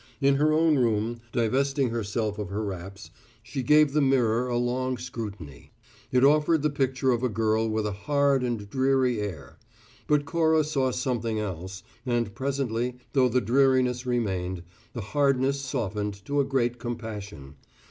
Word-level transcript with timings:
In 0.19 0.37
her 0.37 0.51
own 0.51 0.79
room, 0.79 1.21
divesting 1.31 1.91
herself 1.91 2.39
of 2.39 2.49
her 2.49 2.63
wraps, 2.65 3.11
she 3.43 3.61
gave 3.61 3.93
the 3.93 4.01
mirror 4.01 4.47
a 4.47 4.57
long 4.57 4.97
scrutiny. 4.97 5.73
It 6.11 6.23
offered 6.23 6.63
the 6.63 6.71
picture 6.71 7.11
of 7.11 7.21
a 7.21 7.29
girl 7.29 7.69
with 7.69 7.85
a 7.85 7.91
hard 7.91 8.41
and 8.43 8.67
dreary 8.67 9.19
air; 9.21 9.59
but 10.07 10.25
Cora 10.25 10.63
saw 10.63 10.89
something 10.89 11.37
else, 11.39 11.83
and 12.03 12.33
presently, 12.33 12.95
though 13.13 13.29
the 13.29 13.41
dreariness 13.41 14.07
remained, 14.07 14.63
the 14.93 15.01
hardness 15.01 15.61
softened 15.61 16.25
to 16.25 16.39
a 16.39 16.45
great 16.45 16.79
compassion. 16.79 17.57